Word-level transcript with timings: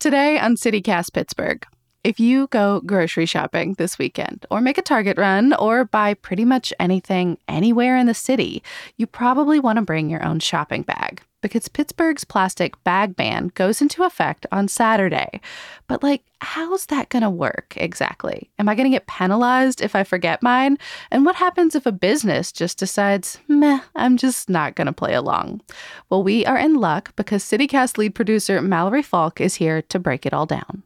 Today 0.00 0.38
on 0.38 0.56
CityCast 0.56 1.12
Pittsburgh. 1.12 1.62
If 2.04 2.18
you 2.18 2.46
go 2.46 2.80
grocery 2.80 3.26
shopping 3.26 3.74
this 3.74 3.98
weekend, 3.98 4.46
or 4.50 4.62
make 4.62 4.78
a 4.78 4.82
Target 4.82 5.18
run, 5.18 5.52
or 5.52 5.84
buy 5.84 6.14
pretty 6.14 6.46
much 6.46 6.72
anything 6.80 7.36
anywhere 7.46 7.98
in 7.98 8.06
the 8.06 8.14
city, 8.14 8.62
you 8.96 9.06
probably 9.06 9.60
want 9.60 9.76
to 9.76 9.82
bring 9.82 10.08
your 10.08 10.24
own 10.24 10.40
shopping 10.40 10.84
bag 10.84 11.20
because 11.40 11.68
Pittsburgh's 11.68 12.24
plastic 12.24 12.82
bag 12.84 13.16
ban 13.16 13.50
goes 13.54 13.80
into 13.80 14.04
effect 14.04 14.46
on 14.52 14.68
Saturday. 14.68 15.40
But, 15.86 16.02
like, 16.02 16.22
how's 16.40 16.86
that 16.86 17.08
going 17.08 17.22
to 17.22 17.30
work 17.30 17.74
exactly? 17.76 18.50
Am 18.58 18.68
I 18.68 18.74
going 18.74 18.90
to 18.90 18.94
get 18.94 19.06
penalized 19.06 19.80
if 19.80 19.94
I 19.94 20.04
forget 20.04 20.42
mine? 20.42 20.76
And 21.10 21.24
what 21.24 21.36
happens 21.36 21.74
if 21.74 21.86
a 21.86 21.92
business 21.92 22.52
just 22.52 22.78
decides, 22.78 23.38
meh, 23.48 23.80
I'm 23.96 24.16
just 24.16 24.48
not 24.48 24.74
going 24.74 24.86
to 24.86 24.92
play 24.92 25.14
along? 25.14 25.62
Well, 26.08 26.22
we 26.22 26.44
are 26.46 26.58
in 26.58 26.74
luck 26.74 27.14
because 27.16 27.44
CityCast 27.44 27.98
lead 27.98 28.14
producer 28.14 28.60
Mallory 28.60 29.02
Falk 29.02 29.40
is 29.40 29.56
here 29.56 29.82
to 29.82 29.98
break 29.98 30.26
it 30.26 30.34
all 30.34 30.46
down. 30.46 30.82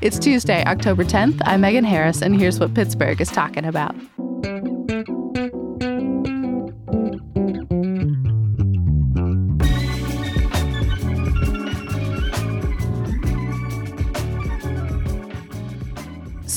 It's 0.00 0.18
Tuesday, 0.18 0.64
October 0.64 1.04
10th. 1.04 1.40
I'm 1.44 1.60
Megan 1.60 1.84
Harris, 1.84 2.22
and 2.22 2.34
here's 2.34 2.58
what 2.58 2.74
Pittsburgh 2.74 3.20
is 3.20 3.30
talking 3.30 3.64
about. 3.64 3.94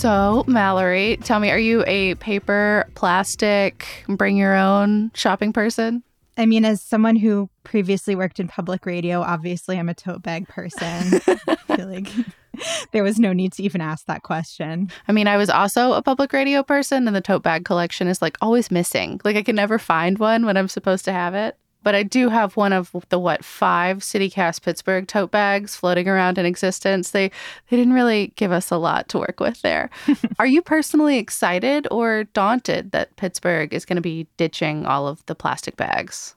So, 0.05 0.43
Mallory, 0.45 1.17
tell 1.23 1.39
me, 1.39 1.49
are 1.49 1.57
you 1.57 1.83
a 1.87 2.13
paper, 2.13 2.87
plastic, 2.93 3.87
bring 4.07 4.37
your 4.37 4.55
own 4.55 5.09
shopping 5.15 5.51
person? 5.51 6.03
I 6.37 6.45
mean, 6.45 6.63
as 6.63 6.79
someone 6.79 7.15
who 7.15 7.49
previously 7.63 8.13
worked 8.13 8.39
in 8.39 8.47
public 8.47 8.85
radio, 8.85 9.21
obviously 9.21 9.79
I'm 9.79 9.89
a 9.89 9.95
tote 9.95 10.21
bag 10.21 10.47
person. 10.47 10.85
I 11.47 11.75
feel 11.75 11.87
like 11.87 12.07
there 12.91 13.01
was 13.01 13.17
no 13.17 13.33
need 13.33 13.53
to 13.53 13.63
even 13.63 13.81
ask 13.81 14.05
that 14.05 14.21
question. 14.21 14.91
I 15.07 15.11
mean, 15.11 15.27
I 15.27 15.37
was 15.37 15.49
also 15.49 15.93
a 15.93 16.03
public 16.03 16.33
radio 16.33 16.61
person, 16.61 17.07
and 17.07 17.15
the 17.15 17.19
tote 17.19 17.41
bag 17.41 17.65
collection 17.65 18.07
is 18.07 18.21
like 18.21 18.37
always 18.41 18.69
missing. 18.69 19.19
Like, 19.23 19.37
I 19.37 19.41
can 19.41 19.55
never 19.55 19.79
find 19.79 20.19
one 20.19 20.45
when 20.45 20.55
I'm 20.55 20.67
supposed 20.67 21.05
to 21.05 21.13
have 21.13 21.33
it. 21.33 21.57
But 21.85 21.93
I 21.93 22.01
do 22.01 22.29
have 22.29 22.57
one 22.57 22.73
of 22.73 22.95
the 23.09 23.19
what 23.19 23.45
five 23.45 23.99
CityCast 23.99 24.63
Pittsburgh 24.63 25.07
tote 25.07 25.29
bags 25.29 25.75
floating 25.75 26.07
around 26.07 26.39
in 26.39 26.45
existence. 26.47 27.11
They 27.11 27.29
they 27.69 27.77
didn't 27.77 27.93
really 27.93 28.33
give 28.37 28.51
us 28.51 28.71
a 28.71 28.77
lot 28.77 29.07
to 29.09 29.19
work 29.19 29.39
with 29.39 29.61
there. 29.61 29.91
Are 30.39 30.47
you 30.47 30.63
personally 30.63 31.19
excited 31.19 31.87
or 31.91 32.23
daunted 32.23 32.91
that 32.93 33.15
Pittsburgh 33.17 33.71
is 33.71 33.85
going 33.85 33.97
to 33.97 34.01
be 34.01 34.25
ditching 34.35 34.87
all 34.87 35.07
of 35.07 35.23
the 35.27 35.35
plastic 35.35 35.77
bags? 35.77 36.33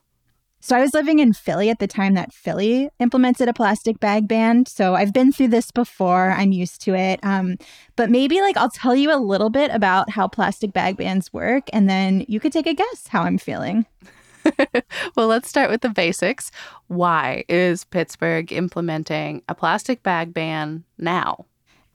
So 0.59 0.77
I 0.77 0.81
was 0.81 0.93
living 0.93 1.17
in 1.17 1.33
Philly 1.33 1.71
at 1.71 1.79
the 1.79 1.87
time 1.87 2.13
that 2.13 2.31
Philly 2.31 2.91
implemented 2.99 3.47
a 3.47 3.53
plastic 3.53 3.99
bag 3.99 4.27
ban. 4.27 4.67
So 4.67 4.93
I've 4.93 5.13
been 5.13 5.31
through 5.31 5.47
this 5.47 5.71
before. 5.71 6.29
I'm 6.29 6.51
used 6.51 6.79
to 6.81 6.93
it. 6.93 7.19
Um, 7.23 7.57
but 7.95 8.11
maybe 8.11 8.39
like 8.41 8.55
I'll 8.55 8.69
tell 8.69 8.95
you 8.95 9.11
a 9.11 9.17
little 9.17 9.49
bit 9.49 9.71
about 9.71 10.11
how 10.11 10.27
plastic 10.27 10.73
bag 10.73 10.97
bans 10.97 11.33
work, 11.33 11.63
and 11.73 11.89
then 11.89 12.23
you 12.27 12.39
could 12.39 12.53
take 12.53 12.67
a 12.67 12.75
guess 12.75 13.07
how 13.07 13.23
I'm 13.23 13.39
feeling. 13.39 13.87
well, 15.15 15.27
let's 15.27 15.49
start 15.49 15.69
with 15.69 15.81
the 15.81 15.89
basics. 15.89 16.51
Why 16.87 17.43
is 17.49 17.85
Pittsburgh 17.85 18.51
implementing 18.51 19.43
a 19.47 19.55
plastic 19.55 20.03
bag 20.03 20.33
ban 20.33 20.83
now? 20.97 21.45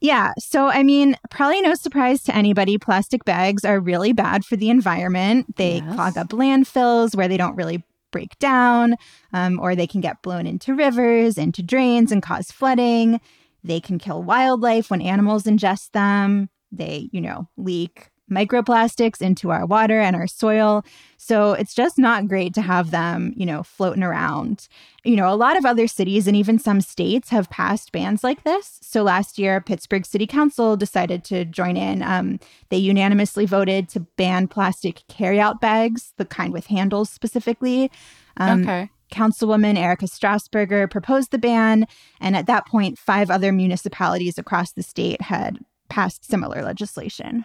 Yeah. 0.01 0.33
So, 0.39 0.69
I 0.69 0.83
mean, 0.83 1.17
probably 1.31 1.63
no 1.63 1.75
surprise 1.75 2.23
to 2.25 2.37
anybody, 2.37 2.77
plastic 2.77 3.25
bags 3.25 3.65
are 3.65 3.81
really 3.81 4.13
bad 4.13 4.45
for 4.45 4.57
the 4.57 4.69
environment. 4.69 5.57
They 5.57 5.77
yes. 5.77 5.95
clog 5.95 6.19
up 6.19 6.29
landfills 6.29 7.17
where 7.17 7.29
they 7.29 7.39
don't 7.39 7.57
really 7.57 7.83
break 8.11 8.39
down, 8.39 8.97
um, 9.33 9.59
or 9.59 9.75
they 9.75 9.87
can 9.87 10.01
get 10.01 10.23
blown 10.23 10.47
into 10.47 10.75
rivers, 10.75 11.39
into 11.39 11.63
drains, 11.63 12.13
and 12.13 12.23
cause 12.23 12.51
flooding. 12.51 13.21
They 13.65 13.81
can 13.81 13.99
kill 13.99 14.23
wildlife 14.23 14.91
when 14.91 15.01
animals 15.01 15.45
ingest 15.45 15.93
them. 15.93 16.51
They, 16.71 17.09
you 17.13 17.21
know, 17.21 17.49
leak 17.57 18.11
microplastics 18.31 19.21
into 19.21 19.51
our 19.51 19.67
water 19.67 20.01
and 20.01 20.17
our 20.17 20.27
soil. 20.27 20.85
So 21.17 21.53
it's 21.53 21.75
just 21.75 21.99
not 21.99 22.29
great 22.29 22.55
to 22.55 22.63
have 22.63 22.91
them, 22.91 23.33
you 23.37 23.47
know, 23.47 23.63
floating 23.63 24.03
around. 24.03 24.69
You 25.05 25.17
know, 25.17 25.33
a 25.33 25.37
lot 25.37 25.57
of 25.57 25.65
other 25.65 25.87
cities 25.87 26.27
and 26.27 26.37
even 26.37 26.59
some 26.59 26.81
states 26.81 27.29
have 27.31 27.51
passed 27.51 27.93
bans 27.93 28.25
like 28.25 28.45
this. 28.45 28.79
So 28.83 29.03
last 29.03 29.39
year, 29.39 29.61
Pittsburgh 29.61 30.07
City 30.07 30.27
Council 30.27 30.77
decided 30.77 31.25
to 31.25 31.45
join 31.45 31.77
in. 31.77 32.03
Um, 32.03 32.41
they 32.71 32.79
unanimously 32.79 33.47
voted 33.47 33.89
to 33.91 34.01
ban 34.01 34.49
plastic 34.49 35.03
carryout 35.09 35.61
bags, 35.61 36.13
the 36.17 36.25
kind 36.25 36.53
with 36.53 36.67
handles 36.67 37.11
specifically. 37.11 37.91
Um, 38.37 38.63
okay. 38.63 38.91
Councilwoman 39.13 39.79
Erika 39.79 40.07
Strassburger 40.07 40.91
proposed 40.91 41.31
the 41.31 41.39
ban, 41.39 41.87
and 42.21 42.35
at 42.37 42.47
that 42.47 42.67
point, 42.67 42.99
five 42.99 43.31
other 43.31 43.53
municipalities 43.53 44.39
across 44.39 44.73
the 44.73 44.83
state 44.83 45.21
had 45.21 45.61
passed 45.89 46.25
similar 46.25 46.63
legislation. 46.63 47.45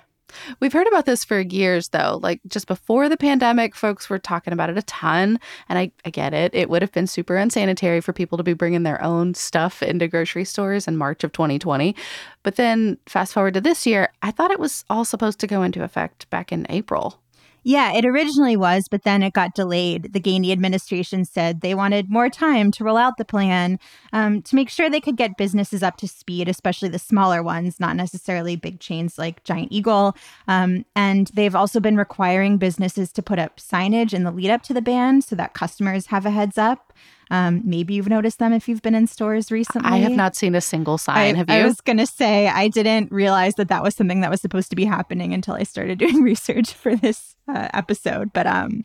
We've 0.59 0.73
heard 0.73 0.87
about 0.87 1.05
this 1.05 1.23
for 1.23 1.39
years, 1.39 1.89
though. 1.89 2.19
Like 2.21 2.41
just 2.47 2.67
before 2.67 3.09
the 3.09 3.17
pandemic, 3.17 3.75
folks 3.75 4.09
were 4.09 4.19
talking 4.19 4.53
about 4.53 4.69
it 4.69 4.77
a 4.77 4.83
ton. 4.83 5.39
And 5.67 5.79
I, 5.79 5.91
I 6.05 6.09
get 6.09 6.33
it. 6.33 6.53
It 6.53 6.69
would 6.69 6.81
have 6.81 6.91
been 6.91 7.07
super 7.07 7.35
unsanitary 7.37 8.01
for 8.01 8.13
people 8.13 8.37
to 8.37 8.43
be 8.43 8.53
bringing 8.53 8.83
their 8.83 9.01
own 9.03 9.33
stuff 9.33 9.81
into 9.81 10.07
grocery 10.07 10.45
stores 10.45 10.87
in 10.87 10.97
March 10.97 11.23
of 11.23 11.31
2020. 11.31 11.95
But 12.43 12.55
then 12.55 12.97
fast 13.07 13.33
forward 13.33 13.53
to 13.55 13.61
this 13.61 13.85
year, 13.85 14.11
I 14.21 14.31
thought 14.31 14.51
it 14.51 14.59
was 14.59 14.85
all 14.89 15.05
supposed 15.05 15.39
to 15.39 15.47
go 15.47 15.63
into 15.63 15.83
effect 15.83 16.29
back 16.29 16.51
in 16.51 16.65
April. 16.69 17.19
Yeah, 17.63 17.91
it 17.93 18.05
originally 18.05 18.55
was, 18.55 18.87
but 18.89 19.03
then 19.03 19.21
it 19.21 19.33
got 19.33 19.53
delayed. 19.53 20.13
The 20.13 20.19
Gainey 20.19 20.51
administration 20.51 21.25
said 21.25 21.61
they 21.61 21.75
wanted 21.75 22.09
more 22.09 22.29
time 22.29 22.71
to 22.71 22.83
roll 22.83 22.97
out 22.97 23.17
the 23.17 23.25
plan 23.25 23.79
um, 24.13 24.41
to 24.43 24.55
make 24.55 24.69
sure 24.69 24.89
they 24.89 25.01
could 25.01 25.17
get 25.17 25.37
businesses 25.37 25.83
up 25.83 25.97
to 25.97 26.07
speed, 26.07 26.47
especially 26.47 26.89
the 26.89 26.99
smaller 26.99 27.43
ones, 27.43 27.79
not 27.79 27.95
necessarily 27.95 28.55
big 28.55 28.79
chains 28.79 29.17
like 29.17 29.43
Giant 29.43 29.71
Eagle. 29.71 30.15
Um, 30.47 30.85
and 30.95 31.27
they've 31.33 31.55
also 31.55 31.79
been 31.79 31.97
requiring 31.97 32.57
businesses 32.57 33.11
to 33.13 33.21
put 33.21 33.39
up 33.39 33.57
signage 33.57 34.13
in 34.13 34.23
the 34.23 34.31
lead 34.31 34.49
up 34.49 34.63
to 34.63 34.73
the 34.73 34.81
ban 34.81 35.21
so 35.21 35.35
that 35.35 35.53
customers 35.53 36.07
have 36.07 36.25
a 36.25 36.31
heads 36.31 36.57
up. 36.57 36.93
Um, 37.31 37.61
maybe 37.63 37.93
you've 37.93 38.09
noticed 38.09 38.39
them 38.39 38.53
if 38.53 38.67
you've 38.67 38.81
been 38.81 38.95
in 38.95 39.05
stores 39.05 39.51
recently. 39.51 39.89
I 39.89 39.97
have 39.97 40.13
not 40.13 40.35
seen 40.35 40.55
a 40.55 40.61
single 40.61 40.97
sign. 40.97 41.35
I, 41.35 41.37
have 41.37 41.49
you? 41.49 41.55
I 41.55 41.63
was 41.63 41.79
going 41.81 41.97
to 41.97 42.07
say, 42.07 42.47
I 42.47 42.67
didn't 42.67 43.11
realize 43.11 43.55
that 43.55 43.67
that 43.67 43.83
was 43.83 43.95
something 43.95 44.21
that 44.21 44.31
was 44.31 44.41
supposed 44.41 44.69
to 44.71 44.75
be 44.75 44.85
happening 44.85 45.33
until 45.33 45.53
I 45.53 45.63
started 45.63 45.99
doing 45.99 46.23
research 46.23 46.73
for 46.73 46.95
this 46.95 47.35
uh, 47.47 47.69
episode. 47.73 48.33
But 48.33 48.47
um, 48.47 48.83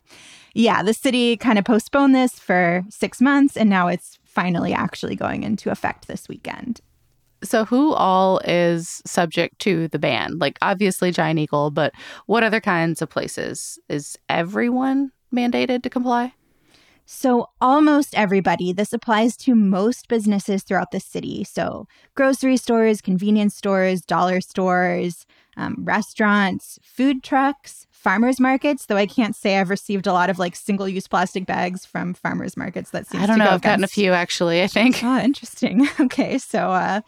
yeah, 0.52 0.82
the 0.82 0.94
city 0.94 1.36
kind 1.36 1.58
of 1.58 1.64
postponed 1.64 2.14
this 2.14 2.38
for 2.38 2.84
six 2.90 3.20
months, 3.20 3.56
and 3.56 3.70
now 3.70 3.88
it's 3.88 4.18
finally 4.24 4.72
actually 4.72 5.16
going 5.16 5.42
into 5.42 5.70
effect 5.70 6.06
this 6.06 6.28
weekend. 6.28 6.80
So, 7.42 7.64
who 7.64 7.92
all 7.92 8.40
is 8.44 9.02
subject 9.04 9.58
to 9.60 9.88
the 9.88 9.98
ban? 9.98 10.38
Like, 10.38 10.58
obviously, 10.62 11.10
Giant 11.10 11.38
Eagle, 11.38 11.70
but 11.70 11.92
what 12.26 12.42
other 12.42 12.60
kinds 12.60 13.02
of 13.02 13.10
places? 13.10 13.78
Is 13.88 14.16
everyone 14.28 15.12
mandated 15.34 15.82
to 15.82 15.90
comply? 15.90 16.32
So, 17.06 17.48
almost 17.60 18.14
everybody, 18.14 18.72
this 18.72 18.92
applies 18.92 19.36
to 19.38 19.54
most 19.54 20.08
businesses 20.08 20.62
throughout 20.62 20.90
the 20.90 21.00
city. 21.00 21.44
So, 21.44 21.86
grocery 22.14 22.56
stores, 22.56 23.00
convenience 23.00 23.54
stores, 23.54 24.00
dollar 24.00 24.40
stores, 24.40 25.26
um, 25.56 25.76
restaurants, 25.80 26.78
food 26.82 27.22
trucks, 27.22 27.86
farmers 27.90 28.40
markets. 28.40 28.86
Though 28.86 28.96
I 28.96 29.06
can't 29.06 29.36
say 29.36 29.58
I've 29.58 29.70
received 29.70 30.06
a 30.06 30.12
lot 30.12 30.30
of 30.30 30.38
like 30.38 30.56
single 30.56 30.88
use 30.88 31.06
plastic 31.06 31.44
bags 31.46 31.84
from 31.84 32.14
farmers 32.14 32.56
markets. 32.56 32.90
That 32.90 33.06
seems 33.06 33.22
I 33.22 33.26
don't 33.26 33.38
know. 33.38 33.50
I've 33.50 33.60
gotten 33.62 33.84
a 33.84 33.88
few 33.88 34.12
actually, 34.12 34.62
I 34.62 34.66
think. 34.66 35.02
Oh, 35.04 35.18
interesting. 35.18 35.86
okay. 36.00 36.38
So, 36.38 36.70
uh, 36.70 37.02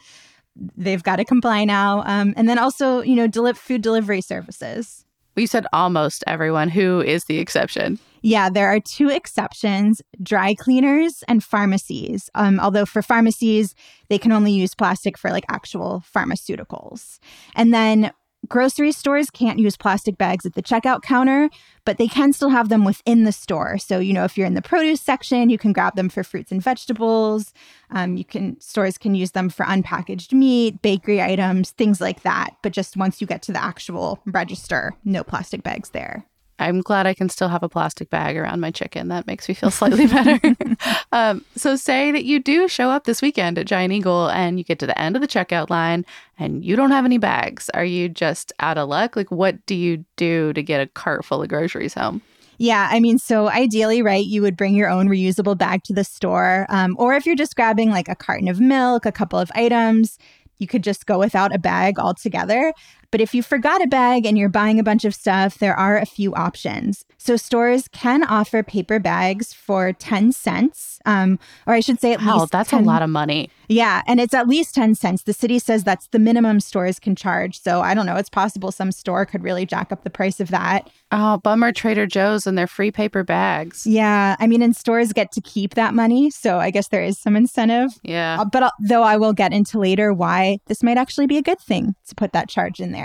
they've 0.75 1.03
got 1.03 1.17
to 1.17 1.25
comply 1.25 1.65
now. 1.65 2.03
Um, 2.05 2.33
and 2.37 2.47
then 2.47 2.59
also, 2.59 3.01
you 3.01 3.15
know, 3.15 3.27
deli- 3.27 3.53
food 3.53 3.81
delivery 3.81 4.21
services. 4.21 5.05
You 5.37 5.47
said 5.47 5.67
almost 5.71 6.23
everyone. 6.25 6.69
Who 6.69 7.01
is 7.01 7.25
the 7.25 7.37
exception? 7.37 7.99
Yeah, 8.23 8.49
there 8.49 8.67
are 8.67 8.79
two 8.79 9.09
exceptions 9.09 10.01
dry 10.21 10.55
cleaners 10.55 11.23
and 11.27 11.43
pharmacies. 11.43 12.29
Um, 12.35 12.59
although 12.59 12.85
for 12.85 13.01
pharmacies, 13.01 13.75
they 14.09 14.17
can 14.17 14.31
only 14.31 14.51
use 14.51 14.73
plastic 14.73 15.17
for 15.17 15.29
like 15.31 15.45
actual 15.49 16.03
pharmaceuticals. 16.13 17.19
And 17.55 17.73
then 17.73 18.11
grocery 18.47 18.91
stores 18.91 19.29
can't 19.29 19.59
use 19.59 19.77
plastic 19.77 20.17
bags 20.17 20.45
at 20.45 20.53
the 20.53 20.61
checkout 20.61 21.01
counter, 21.01 21.49
but 21.85 21.97
they 21.97 22.07
can 22.07 22.33
still 22.33 22.49
have 22.49 22.69
them 22.69 22.85
within 22.85 23.23
the 23.23 23.31
store. 23.31 23.77
So, 23.77 23.99
you 23.99 24.13
know, 24.13 24.23
if 24.23 24.37
you're 24.37 24.47
in 24.47 24.53
the 24.53 24.61
produce 24.61 25.01
section, 25.01 25.49
you 25.49 25.57
can 25.57 25.73
grab 25.73 25.95
them 25.95 26.09
for 26.09 26.23
fruits 26.23 26.51
and 26.51 26.61
vegetables. 26.61 27.53
Um, 27.91 28.17
you 28.17 28.25
can 28.25 28.59
stores 28.59 28.97
can 28.97 29.15
use 29.15 29.31
them 29.31 29.49
for 29.49 29.65
unpackaged 29.65 30.33
meat, 30.33 30.81
bakery 30.81 31.21
items, 31.21 31.71
things 31.71 31.99
like 32.01 32.23
that. 32.23 32.51
But 32.61 32.73
just 32.73 32.97
once 32.97 33.21
you 33.21 33.27
get 33.27 33.41
to 33.43 33.51
the 33.51 33.63
actual 33.63 34.19
register, 34.25 34.93
no 35.03 35.23
plastic 35.23 35.63
bags 35.63 35.89
there. 35.89 36.25
I'm 36.59 36.81
glad 36.81 37.05
I 37.05 37.13
can 37.13 37.29
still 37.29 37.49
have 37.49 37.63
a 37.63 37.69
plastic 37.69 38.09
bag 38.09 38.35
around 38.35 38.59
my 38.59 38.71
chicken. 38.71 39.09
That 39.09 39.27
makes 39.27 39.47
me 39.47 39.53
feel 39.53 39.71
slightly 39.71 40.07
better. 40.07 40.39
um, 41.11 41.45
so, 41.55 41.75
say 41.75 42.11
that 42.11 42.25
you 42.25 42.39
do 42.39 42.67
show 42.67 42.89
up 42.89 43.03
this 43.03 43.21
weekend 43.21 43.57
at 43.57 43.67
Giant 43.67 43.93
Eagle 43.93 44.29
and 44.29 44.57
you 44.57 44.63
get 44.63 44.79
to 44.79 44.87
the 44.87 44.99
end 44.99 45.15
of 45.15 45.21
the 45.21 45.27
checkout 45.27 45.69
line 45.69 46.05
and 46.39 46.65
you 46.65 46.75
don't 46.75 46.91
have 46.91 47.05
any 47.05 47.17
bags. 47.17 47.69
Are 47.73 47.85
you 47.85 48.09
just 48.09 48.51
out 48.59 48.77
of 48.77 48.89
luck? 48.89 49.15
Like, 49.15 49.31
what 49.31 49.65
do 49.65 49.75
you 49.75 50.03
do 50.15 50.53
to 50.53 50.63
get 50.63 50.81
a 50.81 50.87
cart 50.87 51.25
full 51.25 51.43
of 51.43 51.49
groceries 51.49 51.93
home? 51.93 52.21
Yeah, 52.59 52.87
I 52.91 52.99
mean, 52.99 53.19
so 53.19 53.49
ideally, 53.49 54.01
right, 54.01 54.25
you 54.25 54.41
would 54.41 54.57
bring 54.57 54.73
your 54.73 54.89
own 54.89 55.07
reusable 55.07 55.55
bag 55.55 55.83
to 55.83 55.93
the 55.93 56.03
store. 56.03 56.65
Um, 56.69 56.95
or 56.97 57.13
if 57.13 57.25
you're 57.25 57.35
just 57.35 57.55
grabbing 57.55 57.91
like 57.91 58.09
a 58.09 58.15
carton 58.15 58.47
of 58.47 58.59
milk, 58.59 59.05
a 59.05 59.11
couple 59.11 59.37
of 59.37 59.51
items, 59.53 60.17
you 60.57 60.65
could 60.65 60.83
just 60.83 61.05
go 61.05 61.19
without 61.19 61.53
a 61.53 61.59
bag 61.59 61.99
altogether. 61.99 62.73
But 63.11 63.21
if 63.21 63.33
you 63.33 63.41
forgot 63.41 63.81
a 63.81 63.87
bag 63.87 64.25
and 64.25 64.37
you're 64.37 64.49
buying 64.49 64.79
a 64.79 64.83
bunch 64.83 65.05
of 65.05 65.15
stuff, 65.15 65.59
there 65.59 65.75
are 65.75 65.97
a 65.97 66.05
few 66.05 66.33
options. 66.35 67.05
So 67.17 67.35
stores 67.35 67.87
can 67.89 68.23
offer 68.23 68.63
paper 68.63 68.99
bags 68.99 69.53
for 69.53 69.93
10 69.93 70.31
cents, 70.31 70.99
um, 71.05 71.39
or 71.65 71.73
I 71.73 71.79
should 71.79 71.99
say 71.99 72.13
at 72.13 72.21
wow, 72.21 72.39
least. 72.39 72.51
that's 72.51 72.69
10, 72.69 72.83
a 72.83 72.85
lot 72.85 73.01
of 73.01 73.09
money. 73.09 73.49
Yeah, 73.69 74.01
and 74.07 74.19
it's 74.19 74.33
at 74.33 74.47
least 74.47 74.75
10 74.75 74.95
cents. 74.95 75.23
The 75.23 75.33
city 75.33 75.59
says 75.59 75.83
that's 75.83 76.07
the 76.07 76.19
minimum 76.19 76.59
stores 76.59 76.99
can 76.99 77.15
charge. 77.15 77.59
So 77.59 77.81
I 77.81 77.93
don't 77.93 78.05
know, 78.05 78.15
it's 78.15 78.29
possible 78.29 78.71
some 78.71 78.91
store 78.91 79.25
could 79.25 79.43
really 79.43 79.65
jack 79.65 79.91
up 79.91 80.03
the 80.03 80.09
price 80.09 80.39
of 80.39 80.49
that. 80.49 80.89
Oh, 81.11 81.37
bummer 81.37 81.71
Trader 81.71 82.05
Joe's 82.05 82.47
and 82.47 82.57
their 82.57 82.67
free 82.67 82.91
paper 82.91 83.23
bags. 83.23 83.85
Yeah, 83.87 84.35
I 84.39 84.47
mean, 84.47 84.61
and 84.61 84.75
stores 84.75 85.13
get 85.13 85.31
to 85.33 85.41
keep 85.41 85.75
that 85.75 85.93
money. 85.93 86.29
So 86.29 86.59
I 86.59 86.71
guess 86.71 86.89
there 86.89 87.03
is 87.03 87.17
some 87.17 87.35
incentive. 87.35 87.91
Yeah. 88.03 88.37
Uh, 88.39 88.45
but 88.45 88.63
uh, 88.63 88.71
though 88.79 89.03
I 89.03 89.17
will 89.17 89.33
get 89.33 89.53
into 89.53 89.79
later 89.79 90.13
why 90.13 90.59
this 90.67 90.83
might 90.83 90.97
actually 90.97 91.27
be 91.27 91.37
a 91.37 91.41
good 91.41 91.59
thing 91.59 91.95
to 92.07 92.15
put 92.15 92.33
that 92.33 92.49
charge 92.49 92.79
in 92.79 92.91
there. 92.91 92.96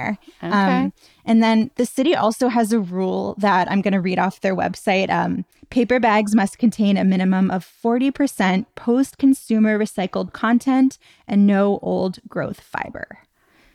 Okay. 0.43 0.53
Um, 0.53 0.93
and 1.25 1.43
then 1.43 1.71
the 1.77 1.87
city 1.87 2.15
also 2.15 2.49
has 2.49 2.73
a 2.73 2.81
rule 2.81 3.35
that 3.39 3.71
I'm 3.71 3.83
going 3.83 3.93
to 3.93 4.00
read 4.00 4.19
off 4.19 4.41
their 4.41 4.56
website. 4.56 5.11
Um, 5.11 5.44
paper 5.71 6.00
bags 6.00 6.35
must 6.35 6.59
contain 6.59 6.97
a 6.97 7.05
minimum 7.05 7.50
of 7.50 7.67
40% 7.83 8.67
post 8.75 9.19
consumer 9.19 9.79
recycled 9.79 10.33
content 10.33 10.99
and 11.27 11.47
no 11.47 11.79
old 11.83 12.19
growth 12.29 12.61
fiber. 12.61 13.19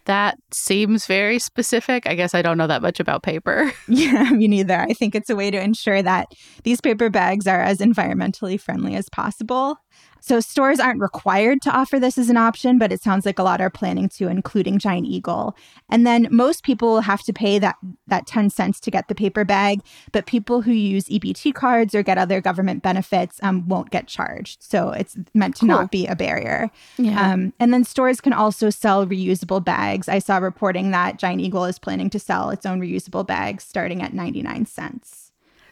That 0.05 0.37
seems 0.51 1.05
very 1.05 1.37
specific. 1.37 2.07
I 2.07 2.15
guess 2.15 2.33
I 2.33 2.41
don't 2.41 2.57
know 2.57 2.67
that 2.67 2.81
much 2.81 3.01
about 3.01 3.23
paper. 3.23 3.73
Yeah, 3.89 4.29
me 4.31 4.47
neither. 4.47 4.79
I 4.79 4.93
think 4.93 5.15
it's 5.15 5.29
a 5.29 5.35
way 5.35 5.51
to 5.51 5.61
ensure 5.61 6.01
that 6.01 6.31
these 6.63 6.79
paper 6.79 7.09
bags 7.09 7.45
are 7.47 7.61
as 7.61 7.79
environmentally 7.79 8.59
friendly 8.59 8.95
as 8.95 9.09
possible. 9.09 9.77
So 10.19 10.39
stores 10.39 10.79
aren't 10.79 10.99
required 10.99 11.61
to 11.63 11.71
offer 11.71 11.99
this 11.99 12.17
as 12.17 12.29
an 12.29 12.37
option, 12.37 12.77
but 12.77 12.91
it 12.91 13.01
sounds 13.01 13.25
like 13.25 13.39
a 13.39 13.43
lot 13.43 13.61
are 13.61 13.69
planning 13.69 14.09
to, 14.09 14.27
including 14.27 14.79
Giant 14.79 15.07
Eagle. 15.07 15.55
And 15.89 16.05
then 16.05 16.27
most 16.31 16.63
people 16.63 16.89
will 16.89 17.01
have 17.01 17.23
to 17.23 17.33
pay 17.33 17.59
that 17.59 17.77
that 18.07 18.27
10 18.27 18.49
cents 18.49 18.79
to 18.81 18.91
get 18.91 19.07
the 19.07 19.15
paper 19.15 19.45
bag, 19.45 19.81
but 20.11 20.25
people 20.25 20.61
who 20.61 20.71
use 20.71 21.05
EBT 21.05 21.53
cards 21.53 21.93
or 21.93 22.03
get 22.03 22.17
other 22.17 22.41
government 22.41 22.83
benefits 22.83 23.39
um, 23.43 23.67
won't 23.67 23.89
get 23.89 24.07
charged. 24.07 24.61
So 24.63 24.91
it's 24.91 25.17
meant 25.33 25.55
to 25.57 25.61
cool. 25.61 25.69
not 25.69 25.91
be 25.91 26.07
a 26.07 26.15
barrier. 26.15 26.69
Yeah. 26.97 27.31
Um, 27.31 27.53
and 27.59 27.73
then 27.73 27.83
stores 27.83 28.21
can 28.21 28.33
also 28.33 28.69
sell 28.69 29.05
reusable 29.05 29.63
bags. 29.63 30.09
I 30.09 30.19
saw 30.19 30.37
reporting 30.37 30.91
that 30.91 31.17
Giant 31.17 31.41
Eagle 31.41 31.65
is 31.65 31.79
planning 31.79 32.09
to 32.11 32.19
sell 32.19 32.49
its 32.49 32.65
own 32.65 32.81
reusable 32.81 33.25
bags 33.25 33.63
starting 33.63 34.01
at 34.01 34.13
99 34.13 34.65
cents. 34.65 35.26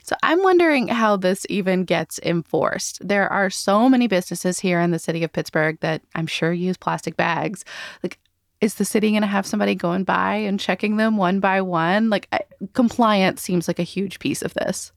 So 0.06 0.16
I'm 0.22 0.44
wondering 0.44 0.88
how 0.88 1.18
this 1.18 1.48
even 1.50 1.84
gets 1.84 2.20
enforced. 2.20 3.06
There 3.06 3.28
are 3.28 3.50
so 3.50 3.90
many 3.90 4.08
businesses 4.08 4.60
here 4.60 4.80
in 4.80 4.92
the 4.92 5.00
city 5.00 5.24
of 5.24 5.34
Pittsburgh 5.34 5.80
that 5.80 6.04
I'm 6.14 6.28
sure 6.28 6.54
use 6.54 6.78
plastic 6.78 7.18
bags. 7.18 7.66
Like, 8.04 8.20
is 8.62 8.76
the 8.76 8.86
city 8.86 9.10
going 9.10 9.22
to 9.22 9.28
have 9.28 9.48
somebody 9.48 9.74
going 9.74 10.04
by 10.04 10.36
and 10.36 10.60
checking 10.60 10.98
them 10.98 11.18
one 11.18 11.40
by 11.40 11.60
one? 11.62 12.12
Like, 12.12 12.30
compliance 12.74 13.42
seems 13.42 13.68
like 13.68 13.80
a 13.80 13.84
huge 13.84 14.20
piece 14.20 14.44
of 14.44 14.54
this. 14.54 14.92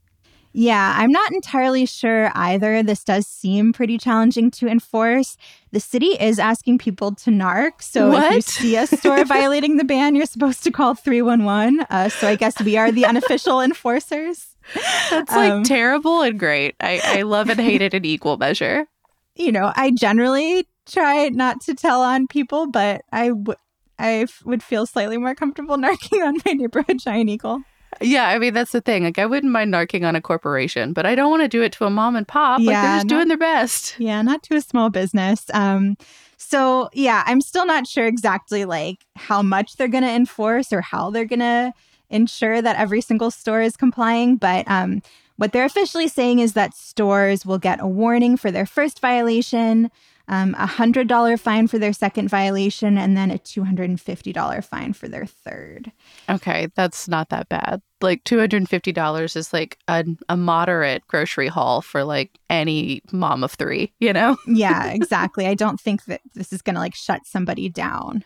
Yeah, 0.53 0.93
I'm 0.95 1.11
not 1.11 1.31
entirely 1.31 1.87
sure 1.87 2.31
either. 2.35 2.83
This 2.83 3.03
does 3.03 3.25
seem 3.25 3.73
pretty 3.73 3.97
challenging 3.97 4.51
to 4.51 4.67
enforce. 4.67 5.37
The 5.71 5.79
city 5.79 6.17
is 6.19 6.37
asking 6.37 6.79
people 6.79 7.13
to 7.15 7.31
narc. 7.31 7.81
So 7.81 8.09
what? 8.09 8.25
if 8.25 8.35
you 8.35 8.41
see 8.41 8.75
a 8.75 8.87
store 8.97 9.25
violating 9.25 9.77
the 9.77 9.83
ban, 9.83 10.15
you're 10.15 10.25
supposed 10.25 10.63
to 10.65 10.71
call 10.71 10.93
311. 10.93 11.85
Uh, 11.89 12.09
so 12.09 12.27
I 12.27 12.35
guess 12.35 12.61
we 12.61 12.77
are 12.77 12.91
the 12.91 13.05
unofficial 13.05 13.61
enforcers. 13.61 14.48
That's 15.09 15.31
like 15.31 15.51
um, 15.51 15.63
terrible 15.63 16.21
and 16.21 16.39
great. 16.39 16.75
I, 16.79 17.01
I 17.03 17.21
love 17.23 17.49
and 17.49 17.59
hate 17.59 17.81
it 17.81 17.93
in 17.93 18.05
equal 18.05 18.37
measure. 18.37 18.85
You 19.35 19.53
know, 19.53 19.71
I 19.73 19.91
generally 19.91 20.67
try 20.85 21.29
not 21.29 21.61
to 21.61 21.73
tell 21.73 22.01
on 22.01 22.27
people, 22.27 22.67
but 22.67 23.03
I, 23.13 23.29
w- 23.29 23.55
I 23.97 24.11
f- 24.23 24.41
would 24.43 24.61
feel 24.61 24.85
slightly 24.85 25.15
more 25.15 25.33
comfortable 25.33 25.77
narking 25.77 26.27
on 26.27 26.39
my 26.45 26.51
neighborhood 26.51 26.99
giant 26.99 27.29
eagle. 27.29 27.61
Yeah, 28.01 28.27
I 28.27 28.37
mean 28.37 28.53
that's 28.53 28.73
the 28.73 28.81
thing. 28.81 29.03
Like 29.05 29.17
I 29.17 29.25
wouldn't 29.25 29.53
mind 29.53 29.73
narking 29.73 30.05
on 30.05 30.17
a 30.17 30.21
corporation, 30.21 30.91
but 30.91 31.05
I 31.05 31.15
don't 31.15 31.29
want 31.29 31.43
to 31.43 31.47
do 31.47 31.61
it 31.63 31.71
to 31.73 31.85
a 31.85 31.89
mom 31.89 32.17
and 32.17 32.27
pop. 32.27 32.59
Yeah, 32.59 32.65
like 32.65 32.81
they're 32.81 32.95
just 32.97 33.05
not, 33.05 33.15
doing 33.15 33.27
their 33.29 33.37
best. 33.37 33.95
Yeah, 33.97 34.21
not 34.21 34.43
to 34.43 34.55
a 34.55 34.61
small 34.61 34.89
business. 34.89 35.45
Um 35.53 35.95
so 36.37 36.89
yeah, 36.93 37.23
I'm 37.25 37.39
still 37.41 37.65
not 37.65 37.87
sure 37.87 38.07
exactly 38.07 38.65
like 38.65 39.05
how 39.15 39.41
much 39.41 39.77
they're 39.77 39.87
gonna 39.87 40.07
enforce 40.07 40.73
or 40.73 40.81
how 40.81 41.11
they're 41.11 41.25
gonna 41.25 41.73
ensure 42.09 42.61
that 42.61 42.75
every 42.75 43.01
single 43.01 43.31
store 43.31 43.61
is 43.61 43.77
complying, 43.77 44.35
but 44.35 44.69
um, 44.69 45.01
what 45.37 45.53
they're 45.53 45.65
officially 45.65 46.07
saying 46.07 46.39
is 46.39 46.53
that 46.53 46.73
stores 46.73 47.45
will 47.45 47.59
get 47.59 47.79
a 47.81 47.87
warning 47.87 48.35
for 48.35 48.51
their 48.51 48.65
first 48.65 48.99
violation, 48.99 49.89
um, 50.29 50.55
a 50.59 50.67
$100 50.67 51.39
fine 51.39 51.67
for 51.67 51.79
their 51.79 51.91
second 51.91 52.29
violation, 52.29 52.99
and 52.99 53.17
then 53.17 53.31
a 53.31 53.39
$250 53.39 54.63
fine 54.63 54.93
for 54.93 55.07
their 55.07 55.25
third. 55.25 55.91
Okay, 56.29 56.67
that's 56.75 57.07
not 57.07 57.29
that 57.29 57.49
bad. 57.49 57.81
Like 57.99 58.23
$250 58.25 59.35
is 59.35 59.51
like 59.51 59.79
a, 59.87 60.05
a 60.29 60.37
moderate 60.37 61.05
grocery 61.07 61.47
haul 61.47 61.81
for 61.81 62.03
like 62.03 62.37
any 62.47 63.01
mom 63.11 63.43
of 63.43 63.51
three, 63.53 63.91
you 63.99 64.13
know? 64.13 64.37
yeah, 64.47 64.91
exactly. 64.91 65.47
I 65.47 65.55
don't 65.55 65.81
think 65.81 66.05
that 66.05 66.21
this 66.35 66.53
is 66.53 66.61
going 66.61 66.75
to 66.75 66.79
like 66.79 66.95
shut 66.95 67.25
somebody 67.25 67.67
down. 67.67 68.23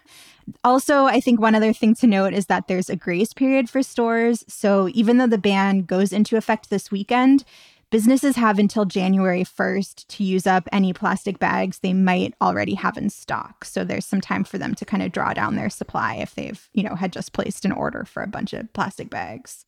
Also, 0.65 1.05
I 1.05 1.21
think 1.21 1.39
one 1.39 1.55
other 1.55 1.71
thing 1.71 1.95
to 1.95 2.07
note 2.07 2.33
is 2.33 2.47
that 2.47 2.67
there's 2.67 2.89
a 2.89 2.97
grace 2.97 3.33
period 3.33 3.69
for 3.69 3.81
stores. 3.81 4.43
So 4.49 4.89
even 4.93 5.17
though 5.17 5.27
the 5.27 5.37
ban 5.37 5.83
goes 5.83 6.11
into 6.11 6.35
effect 6.35 6.69
this 6.69 6.91
weekend, 6.91 7.45
businesses 7.93 8.37
have 8.37 8.57
until 8.57 8.85
January 8.85 9.43
1st 9.43 10.07
to 10.07 10.23
use 10.23 10.47
up 10.47 10.67
any 10.71 10.91
plastic 10.93 11.37
bags 11.37 11.77
they 11.77 11.93
might 11.93 12.33
already 12.41 12.73
have 12.73 12.97
in 12.97 13.07
stock. 13.07 13.63
So 13.63 13.83
there's 13.83 14.03
some 14.03 14.19
time 14.19 14.43
for 14.45 14.57
them 14.57 14.73
to 14.73 14.83
kind 14.83 15.03
of 15.03 15.11
draw 15.11 15.31
down 15.31 15.55
their 15.55 15.69
supply 15.69 16.15
if 16.15 16.33
they've, 16.33 16.67
you 16.73 16.81
know, 16.81 16.95
had 16.95 17.13
just 17.13 17.33
placed 17.33 17.65
an 17.65 17.71
order 17.71 18.03
for 18.03 18.23
a 18.23 18.27
bunch 18.27 18.51
of 18.51 18.73
plastic 18.73 19.11
bags. 19.11 19.67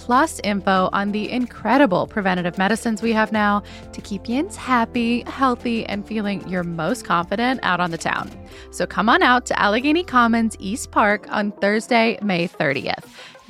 plus 0.00 0.40
info 0.42 0.88
on 0.94 1.12
the 1.12 1.30
incredible 1.30 2.06
preventative 2.06 2.56
medicines 2.56 3.02
we 3.02 3.12
have 3.12 3.32
now 3.32 3.62
to 3.92 4.00
keep 4.00 4.26
yins 4.26 4.56
happy, 4.56 5.20
healthy, 5.26 5.84
and 5.84 6.06
feeling 6.06 6.46
your 6.48 6.62
most 6.62 7.04
confident 7.04 7.60
out 7.62 7.80
on 7.80 7.90
the 7.90 7.98
town. 7.98 8.30
So 8.70 8.86
come 8.86 9.10
on 9.10 9.22
out 9.22 9.44
to 9.46 9.58
Allegheny 9.60 10.02
Commons 10.02 10.56
East 10.58 10.90
Park 10.90 11.30
on 11.30 11.52
Thursday, 11.52 12.18
May 12.22 12.48
30th. 12.48 13.04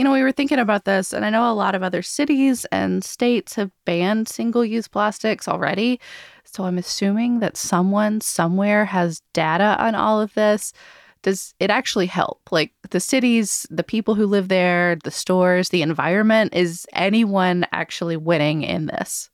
You 0.00 0.04
know, 0.04 0.12
we 0.12 0.22
were 0.22 0.32
thinking 0.32 0.58
about 0.58 0.86
this, 0.86 1.12
and 1.12 1.26
I 1.26 1.28
know 1.28 1.52
a 1.52 1.52
lot 1.52 1.74
of 1.74 1.82
other 1.82 2.00
cities 2.00 2.64
and 2.72 3.04
states 3.04 3.56
have 3.56 3.70
banned 3.84 4.30
single 4.30 4.64
use 4.64 4.88
plastics 4.88 5.46
already. 5.46 6.00
So 6.44 6.64
I'm 6.64 6.78
assuming 6.78 7.40
that 7.40 7.58
someone 7.58 8.22
somewhere 8.22 8.86
has 8.86 9.20
data 9.34 9.76
on 9.78 9.94
all 9.94 10.18
of 10.18 10.32
this. 10.32 10.72
Does 11.20 11.54
it 11.60 11.68
actually 11.68 12.06
help? 12.06 12.40
Like 12.50 12.72
the 12.88 12.98
cities, 12.98 13.66
the 13.68 13.84
people 13.84 14.14
who 14.14 14.24
live 14.24 14.48
there, 14.48 14.96
the 15.04 15.10
stores, 15.10 15.68
the 15.68 15.82
environment, 15.82 16.54
is 16.54 16.86
anyone 16.94 17.66
actually 17.70 18.16
winning 18.16 18.62
in 18.62 18.86
this? 18.86 19.29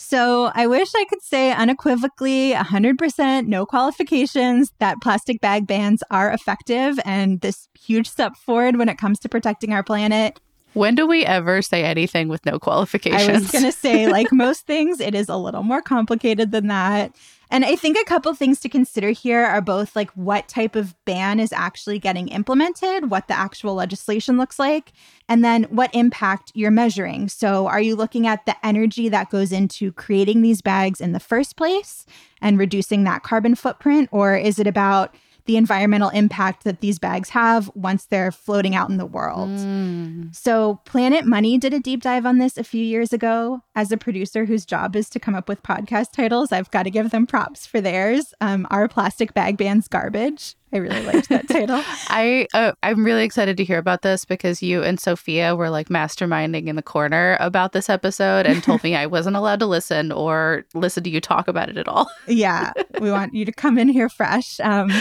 So 0.00 0.52
I 0.54 0.68
wish 0.68 0.94
I 0.94 1.04
could 1.06 1.22
say 1.22 1.50
unequivocally, 1.50 2.52
100%, 2.52 3.48
no 3.48 3.66
qualifications, 3.66 4.72
that 4.78 5.00
plastic 5.02 5.40
bag 5.40 5.66
bans 5.66 6.04
are 6.08 6.30
effective 6.30 7.00
and 7.04 7.40
this 7.40 7.68
huge 7.76 8.08
step 8.08 8.36
forward 8.36 8.76
when 8.76 8.88
it 8.88 8.96
comes 8.96 9.18
to 9.18 9.28
protecting 9.28 9.72
our 9.72 9.82
planet. 9.82 10.38
When 10.74 10.94
do 10.94 11.04
we 11.04 11.24
ever 11.24 11.62
say 11.62 11.82
anything 11.82 12.28
with 12.28 12.46
no 12.46 12.60
qualifications? 12.60 13.28
I 13.28 13.32
was 13.32 13.50
going 13.50 13.64
to 13.64 13.72
say, 13.72 14.06
like 14.06 14.28
most 14.32 14.68
things, 14.68 15.00
it 15.00 15.16
is 15.16 15.28
a 15.28 15.36
little 15.36 15.64
more 15.64 15.82
complicated 15.82 16.52
than 16.52 16.68
that. 16.68 17.10
And 17.50 17.64
I 17.64 17.76
think 17.76 17.96
a 17.96 18.04
couple 18.04 18.34
things 18.34 18.60
to 18.60 18.68
consider 18.68 19.10
here 19.10 19.44
are 19.44 19.62
both 19.62 19.96
like 19.96 20.10
what 20.12 20.48
type 20.48 20.76
of 20.76 20.94
ban 21.04 21.40
is 21.40 21.52
actually 21.52 21.98
getting 21.98 22.28
implemented, 22.28 23.10
what 23.10 23.26
the 23.28 23.34
actual 23.34 23.74
legislation 23.74 24.36
looks 24.36 24.58
like, 24.58 24.92
and 25.28 25.42
then 25.42 25.64
what 25.64 25.94
impact 25.94 26.52
you're 26.54 26.70
measuring. 26.70 27.28
So, 27.28 27.66
are 27.66 27.80
you 27.80 27.96
looking 27.96 28.26
at 28.26 28.44
the 28.44 28.54
energy 28.66 29.08
that 29.08 29.30
goes 29.30 29.50
into 29.50 29.92
creating 29.92 30.42
these 30.42 30.60
bags 30.60 31.00
in 31.00 31.12
the 31.12 31.20
first 31.20 31.56
place 31.56 32.04
and 32.42 32.58
reducing 32.58 33.04
that 33.04 33.22
carbon 33.22 33.54
footprint? 33.54 34.10
Or 34.12 34.36
is 34.36 34.58
it 34.58 34.66
about 34.66 35.14
the 35.48 35.56
environmental 35.56 36.10
impact 36.10 36.64
that 36.64 36.80
these 36.80 36.98
bags 36.98 37.30
have 37.30 37.70
once 37.74 38.04
they're 38.04 38.30
floating 38.30 38.76
out 38.76 38.90
in 38.90 38.98
the 38.98 39.06
world. 39.06 39.48
Mm. 39.48 40.36
So, 40.36 40.80
Planet 40.84 41.24
Money 41.24 41.56
did 41.56 41.72
a 41.72 41.80
deep 41.80 42.02
dive 42.02 42.26
on 42.26 42.36
this 42.36 42.58
a 42.58 42.62
few 42.62 42.84
years 42.84 43.14
ago. 43.14 43.62
As 43.74 43.90
a 43.90 43.96
producer 43.96 44.44
whose 44.44 44.66
job 44.66 44.94
is 44.94 45.08
to 45.08 45.18
come 45.18 45.34
up 45.34 45.48
with 45.48 45.62
podcast 45.62 46.12
titles, 46.12 46.52
I've 46.52 46.70
got 46.70 46.82
to 46.82 46.90
give 46.90 47.10
them 47.10 47.26
props 47.26 47.66
for 47.66 47.80
theirs. 47.80 48.34
Um, 48.42 48.66
Are 48.70 48.88
Plastic 48.88 49.32
Bag 49.32 49.56
Bans 49.56 49.88
Garbage. 49.88 50.54
I 50.72 50.78
really 50.78 51.02
liked 51.04 51.28
that 51.30 51.48
title. 51.48 51.82
I 52.08 52.46
uh, 52.52 52.72
I'm 52.82 53.04
really 53.04 53.24
excited 53.24 53.56
to 53.56 53.64
hear 53.64 53.78
about 53.78 54.02
this 54.02 54.24
because 54.24 54.62
you 54.62 54.82
and 54.82 55.00
Sophia 55.00 55.56
were 55.56 55.70
like 55.70 55.88
masterminding 55.88 56.66
in 56.66 56.76
the 56.76 56.82
corner 56.82 57.36
about 57.40 57.72
this 57.72 57.88
episode 57.88 58.46
and 58.46 58.62
told 58.62 58.82
me 58.82 58.94
I 58.94 59.06
wasn't 59.18 59.36
allowed 59.36 59.60
to 59.60 59.66
listen 59.66 60.12
or 60.12 60.64
listen 60.74 61.04
to 61.04 61.10
you 61.10 61.20
talk 61.20 61.48
about 61.48 61.70
it 61.70 61.78
at 61.78 61.88
all. 61.88 62.10
yeah, 62.28 62.72
we 63.00 63.10
want 63.10 63.34
you 63.34 63.44
to 63.44 63.52
come 63.52 63.78
in 63.78 63.88
here 63.88 64.08
fresh. 64.08 64.60
Um, 64.60 64.92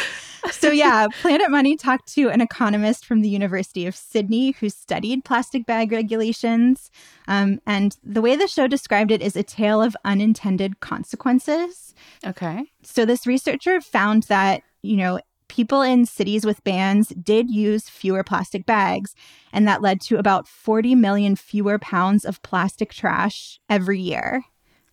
so 0.51 0.71
yeah, 0.71 1.07
Planet 1.21 1.51
Money 1.51 1.75
talked 1.75 2.13
to 2.13 2.29
an 2.29 2.39
economist 2.39 3.05
from 3.05 3.21
the 3.21 3.29
University 3.29 3.85
of 3.85 3.95
Sydney 3.95 4.51
who 4.51 4.69
studied 4.69 5.25
plastic 5.25 5.65
bag 5.65 5.91
regulations. 5.91 6.91
Um, 7.27 7.59
and 7.65 7.97
the 8.03 8.21
way 8.21 8.35
the 8.35 8.47
show 8.47 8.67
described 8.67 9.11
it 9.11 9.21
is 9.21 9.35
a 9.35 9.43
tale 9.43 9.81
of 9.81 9.97
unintended 10.05 10.79
consequences. 10.79 11.93
Okay. 12.25 12.71
So 12.83 13.05
this 13.05 13.27
researcher 13.27 13.81
found 13.81 14.23
that, 14.23 14.61
you 14.81 14.95
know, 14.95 15.19
people 15.47 15.81
in 15.81 16.05
cities 16.05 16.45
with 16.45 16.63
bans 16.63 17.09
did 17.09 17.49
use 17.49 17.89
fewer 17.89 18.23
plastic 18.23 18.65
bags, 18.65 19.15
and 19.53 19.67
that 19.67 19.81
led 19.81 20.01
to 20.01 20.17
about 20.17 20.47
40 20.47 20.95
million 20.95 21.35
fewer 21.35 21.79
pounds 21.79 22.25
of 22.25 22.41
plastic 22.43 22.93
trash 22.93 23.59
every 23.69 23.99
year. 23.99 24.43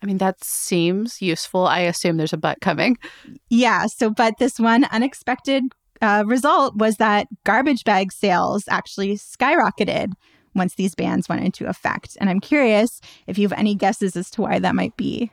I 0.01 0.05
mean, 0.05 0.17
that 0.19 0.43
seems 0.43 1.21
useful. 1.21 1.65
I 1.65 1.79
assume 1.79 2.17
there's 2.17 2.33
a 2.33 2.37
but 2.37 2.61
coming. 2.61 2.97
Yeah. 3.49 3.87
So, 3.87 4.09
but 4.09 4.37
this 4.37 4.59
one 4.59 4.85
unexpected 4.91 5.63
uh, 6.01 6.23
result 6.27 6.75
was 6.75 6.97
that 6.97 7.27
garbage 7.43 7.83
bag 7.83 8.11
sales 8.11 8.65
actually 8.67 9.15
skyrocketed 9.15 10.13
once 10.53 10.75
these 10.75 10.95
bans 10.95 11.27
went 11.27 11.43
into 11.43 11.67
effect. 11.67 12.17
And 12.19 12.29
I'm 12.29 12.39
curious 12.39 13.01
if 13.27 13.37
you 13.37 13.47
have 13.47 13.57
any 13.57 13.75
guesses 13.75 14.15
as 14.15 14.29
to 14.31 14.41
why 14.41 14.59
that 14.59 14.75
might 14.75 14.95
be. 14.95 15.31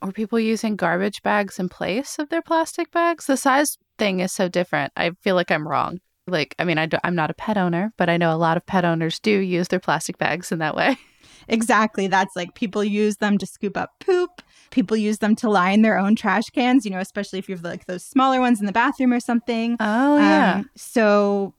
Or 0.00 0.12
people 0.12 0.38
using 0.38 0.76
garbage 0.76 1.22
bags 1.22 1.58
in 1.58 1.68
place 1.68 2.18
of 2.18 2.28
their 2.28 2.42
plastic 2.42 2.90
bags? 2.90 3.26
The 3.26 3.36
size 3.36 3.76
thing 3.98 4.20
is 4.20 4.32
so 4.32 4.48
different. 4.48 4.92
I 4.96 5.10
feel 5.22 5.34
like 5.34 5.50
I'm 5.50 5.66
wrong. 5.66 6.00
Like, 6.26 6.54
I 6.58 6.64
mean, 6.64 6.78
I 6.78 6.88
am 7.04 7.14
not 7.14 7.30
a 7.30 7.34
pet 7.34 7.56
owner, 7.56 7.92
but 7.96 8.08
I 8.08 8.16
know 8.16 8.34
a 8.34 8.36
lot 8.36 8.56
of 8.56 8.66
pet 8.66 8.84
owners 8.84 9.18
do 9.18 9.30
use 9.30 9.68
their 9.68 9.80
plastic 9.80 10.18
bags 10.18 10.52
in 10.52 10.58
that 10.58 10.76
way. 10.76 10.96
Exactly. 11.48 12.08
That's 12.08 12.36
like 12.36 12.54
people 12.54 12.84
use 12.84 13.16
them 13.16 13.38
to 13.38 13.46
scoop 13.46 13.76
up 13.76 13.92
poop. 14.00 14.42
People 14.70 14.98
use 14.98 15.18
them 15.18 15.34
to 15.36 15.48
line 15.48 15.80
their 15.80 15.98
own 15.98 16.14
trash 16.14 16.44
cans, 16.52 16.84
you 16.84 16.90
know, 16.90 16.98
especially 16.98 17.38
if 17.38 17.48
you 17.48 17.54
have 17.54 17.64
like 17.64 17.86
those 17.86 18.04
smaller 18.04 18.38
ones 18.38 18.60
in 18.60 18.66
the 18.66 18.72
bathroom 18.72 19.12
or 19.12 19.20
something. 19.20 19.76
Oh, 19.80 20.18
yeah. 20.18 20.56
Um, 20.56 20.70
so 20.76 21.54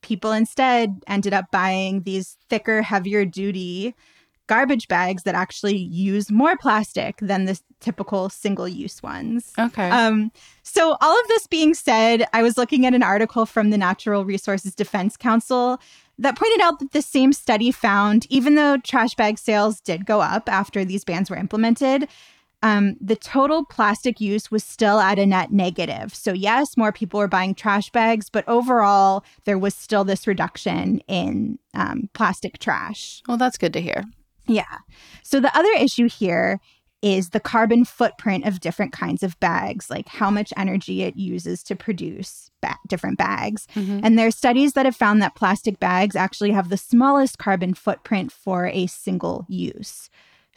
people 0.00 0.32
instead 0.32 1.02
ended 1.08 1.32
up 1.32 1.46
buying 1.50 2.02
these 2.02 2.36
thicker, 2.48 2.82
heavier 2.82 3.24
duty 3.24 3.94
garbage 4.46 4.88
bags 4.88 5.22
that 5.22 5.34
actually 5.34 5.76
use 5.76 6.30
more 6.30 6.56
plastic 6.56 7.18
than 7.18 7.44
the 7.44 7.60
typical 7.80 8.28
single 8.28 8.68
use 8.68 9.02
ones. 9.02 9.52
Okay. 9.58 9.88
Um, 9.88 10.32
so, 10.62 10.96
all 11.00 11.20
of 11.20 11.28
this 11.28 11.46
being 11.46 11.74
said, 11.74 12.26
I 12.32 12.42
was 12.42 12.56
looking 12.56 12.86
at 12.86 12.94
an 12.94 13.02
article 13.02 13.46
from 13.46 13.70
the 13.70 13.78
Natural 13.78 14.24
Resources 14.24 14.74
Defense 14.74 15.16
Council 15.16 15.80
that 16.18 16.36
pointed 16.36 16.60
out 16.60 16.78
that 16.78 16.92
the 16.92 17.02
same 17.02 17.32
study 17.32 17.70
found 17.70 18.26
even 18.30 18.54
though 18.54 18.76
trash 18.78 19.14
bag 19.14 19.38
sales 19.38 19.80
did 19.80 20.06
go 20.06 20.20
up 20.20 20.48
after 20.48 20.84
these 20.84 21.04
bans 21.04 21.30
were 21.30 21.36
implemented, 21.36 22.08
um, 22.62 22.96
the 23.00 23.16
total 23.16 23.64
plastic 23.64 24.20
use 24.20 24.50
was 24.50 24.62
still 24.62 25.00
at 25.00 25.18
a 25.18 25.26
net 25.26 25.52
negative. 25.52 26.14
So, 26.14 26.32
yes, 26.32 26.76
more 26.76 26.92
people 26.92 27.18
were 27.18 27.28
buying 27.28 27.54
trash 27.54 27.90
bags, 27.90 28.28
but 28.28 28.46
overall, 28.48 29.24
there 29.44 29.58
was 29.58 29.74
still 29.74 30.04
this 30.04 30.26
reduction 30.26 31.00
in 31.08 31.58
um, 31.74 32.08
plastic 32.12 32.58
trash. 32.58 33.22
Well, 33.26 33.36
that's 33.36 33.58
good 33.58 33.72
to 33.72 33.80
hear. 33.80 34.04
Yeah. 34.52 34.78
So, 35.22 35.40
the 35.40 35.56
other 35.56 35.72
issue 35.78 36.08
here 36.08 36.60
is 37.02 37.30
the 37.30 37.40
carbon 37.40 37.84
footprint 37.84 38.46
of 38.46 38.60
different 38.60 38.92
kinds 38.92 39.24
of 39.24 39.38
bags, 39.40 39.90
like 39.90 40.06
how 40.06 40.30
much 40.30 40.52
energy 40.56 41.02
it 41.02 41.16
uses 41.16 41.62
to 41.64 41.74
produce 41.74 42.48
ba- 42.60 42.78
different 42.86 43.18
bags. 43.18 43.66
Mm-hmm. 43.74 44.00
And 44.04 44.16
there 44.16 44.28
are 44.28 44.32
studies 44.32 44.74
that 44.74 44.86
have 44.86 44.94
found 44.94 45.20
that 45.20 45.34
plastic 45.34 45.80
bags 45.80 46.14
actually 46.14 46.52
have 46.52 46.68
the 46.68 46.76
smallest 46.76 47.38
carbon 47.38 47.74
footprint 47.74 48.30
for 48.30 48.66
a 48.68 48.86
single 48.86 49.44
use. 49.48 50.08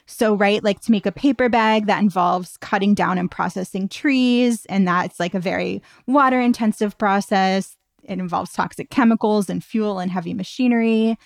So, 0.06 0.36
right, 0.36 0.64
like 0.64 0.82
to 0.82 0.92
make 0.92 1.08
a 1.08 1.12
paper 1.12 1.50
bag 1.50 1.88
that 1.88 2.02
involves 2.02 2.58
cutting 2.58 2.94
down 2.94 3.18
and 3.18 3.30
processing 3.30 3.90
trees, 3.90 4.66
and 4.68 4.88
that's 4.88 5.20
like 5.20 5.34
a 5.34 5.40
very 5.40 5.82
water 6.06 6.40
intensive 6.40 6.96
process. 7.00 7.75
It 8.04 8.20
involves 8.20 8.54
toxic 8.54 8.92
chemicals 8.92 9.50
and 9.50 9.64
fuel 9.64 9.98
and 9.98 10.12
heavy 10.12 10.36
machinery. 10.36 11.18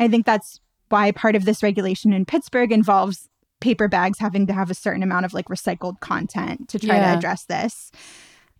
I 0.00 0.08
think 0.08 0.24
that's 0.24 0.60
why 0.92 1.10
part 1.10 1.34
of 1.34 1.44
this 1.44 1.62
regulation 1.62 2.12
in 2.12 2.24
Pittsburgh 2.24 2.70
involves 2.70 3.28
paper 3.60 3.88
bags 3.88 4.18
having 4.18 4.46
to 4.46 4.52
have 4.52 4.70
a 4.70 4.74
certain 4.74 5.02
amount 5.02 5.24
of 5.24 5.32
like 5.32 5.46
recycled 5.46 6.00
content 6.00 6.68
to 6.68 6.78
try 6.78 6.96
yeah. 6.96 7.12
to 7.12 7.18
address 7.18 7.44
this. 7.44 7.90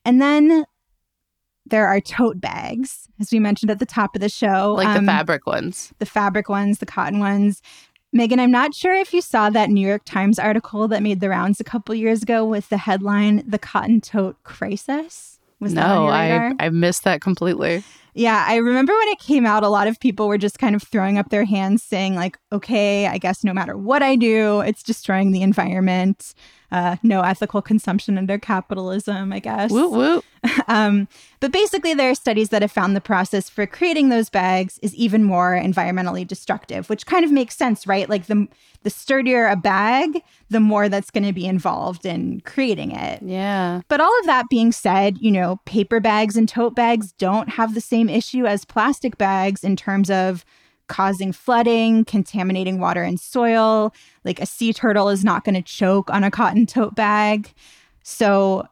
And 0.04 0.20
then 0.20 0.64
there 1.66 1.86
are 1.86 2.00
tote 2.00 2.40
bags, 2.40 3.08
as 3.20 3.30
we 3.30 3.38
mentioned 3.38 3.70
at 3.70 3.78
the 3.78 3.86
top 3.86 4.16
of 4.16 4.20
the 4.20 4.28
show. 4.28 4.74
Like 4.76 4.88
um, 4.88 5.04
the 5.04 5.12
fabric 5.12 5.46
ones. 5.46 5.92
The 5.98 6.06
fabric 6.06 6.48
ones, 6.48 6.78
the 6.78 6.86
cotton 6.86 7.18
ones. 7.20 7.62
Megan, 8.12 8.40
I'm 8.40 8.50
not 8.50 8.74
sure 8.74 8.94
if 8.94 9.12
you 9.12 9.22
saw 9.22 9.48
that 9.50 9.70
New 9.70 9.86
York 9.86 10.02
Times 10.04 10.38
article 10.38 10.86
that 10.88 11.02
made 11.02 11.20
the 11.20 11.28
rounds 11.28 11.60
a 11.60 11.64
couple 11.64 11.94
years 11.94 12.22
ago 12.22 12.44
with 12.44 12.68
the 12.68 12.76
headline, 12.76 13.42
The 13.46 13.58
Cotton 13.58 14.00
Tote 14.00 14.42
Crisis. 14.42 15.38
Was 15.60 15.72
no, 15.72 16.08
I, 16.08 16.54
I 16.58 16.68
missed 16.70 17.04
that 17.04 17.20
completely. 17.20 17.84
Yeah, 18.14 18.44
I 18.46 18.56
remember 18.56 18.92
when 18.92 19.08
it 19.08 19.18
came 19.18 19.46
out, 19.46 19.62
a 19.62 19.68
lot 19.68 19.88
of 19.88 19.98
people 19.98 20.28
were 20.28 20.38
just 20.38 20.58
kind 20.58 20.74
of 20.74 20.82
throwing 20.82 21.16
up 21.16 21.30
their 21.30 21.44
hands 21.44 21.82
saying, 21.82 22.14
like, 22.14 22.38
okay, 22.50 23.06
I 23.06 23.16
guess 23.16 23.42
no 23.42 23.54
matter 23.54 23.76
what 23.76 24.02
I 24.02 24.16
do, 24.16 24.60
it's 24.60 24.82
destroying 24.82 25.32
the 25.32 25.42
environment. 25.42 26.34
Uh, 26.70 26.96
no 27.02 27.20
ethical 27.20 27.60
consumption 27.60 28.16
under 28.16 28.38
capitalism, 28.38 29.30
I 29.30 29.40
guess. 29.40 29.70
Woo 29.70 29.90
woo. 29.90 30.22
um, 30.68 31.06
but 31.40 31.52
basically, 31.52 31.92
there 31.92 32.10
are 32.10 32.14
studies 32.14 32.48
that 32.48 32.62
have 32.62 32.72
found 32.72 32.96
the 32.96 33.00
process 33.00 33.50
for 33.50 33.66
creating 33.66 34.08
those 34.08 34.30
bags 34.30 34.78
is 34.82 34.94
even 34.94 35.22
more 35.22 35.52
environmentally 35.52 36.26
destructive, 36.26 36.88
which 36.88 37.04
kind 37.04 37.26
of 37.26 37.30
makes 37.30 37.56
sense, 37.56 37.86
right? 37.86 38.08
Like 38.08 38.26
the 38.26 38.48
the 38.82 38.90
sturdier 38.90 39.46
a 39.46 39.56
bag, 39.56 40.22
the 40.50 40.60
more 40.60 40.88
that's 40.88 41.10
going 41.10 41.24
to 41.24 41.32
be 41.32 41.46
involved 41.46 42.04
in 42.04 42.40
creating 42.40 42.92
it. 42.92 43.22
Yeah. 43.22 43.82
But 43.88 44.00
all 44.00 44.18
of 44.20 44.26
that 44.26 44.46
being 44.50 44.72
said, 44.72 45.18
you 45.18 45.30
know, 45.30 45.60
paper 45.66 46.00
bags 46.00 46.36
and 46.36 46.48
tote 46.48 46.74
bags 46.74 47.12
don't 47.12 47.48
have 47.50 47.74
the 47.74 47.80
same 47.80 48.01
issue 48.08 48.46
as 48.46 48.64
plastic 48.64 49.18
bags 49.18 49.64
in 49.64 49.76
terms 49.76 50.10
of 50.10 50.44
causing 50.88 51.32
flooding, 51.32 52.04
contaminating 52.04 52.78
water 52.78 53.02
and 53.02 53.18
soil. 53.18 53.94
Like 54.24 54.40
a 54.40 54.46
sea 54.46 54.72
turtle 54.72 55.08
is 55.08 55.24
not 55.24 55.44
going 55.44 55.54
to 55.54 55.62
choke 55.62 56.10
on 56.10 56.24
a 56.24 56.30
cotton 56.30 56.66
tote 56.66 56.94
bag. 56.94 57.52
So, 58.02 58.68